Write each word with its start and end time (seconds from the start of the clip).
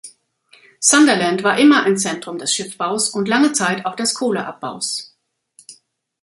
Sunderland 0.79 1.43
war 1.43 1.59
immer 1.59 1.83
ein 1.83 1.95
Zentrum 1.95 2.39
des 2.39 2.51
Schiffbaus 2.55 3.09
und 3.09 3.27
lange 3.27 3.51
Zeit 3.53 3.85
auch 3.85 3.93
des 3.93 4.15
Kohleabbaus. 4.15 5.15